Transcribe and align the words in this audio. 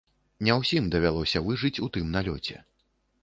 Не 0.45 0.53
ўсім 0.61 0.87
давялося 0.95 1.43
выжыць 1.49 1.73
у 1.87 1.89
тым 1.97 2.09
налёце. 2.17 2.55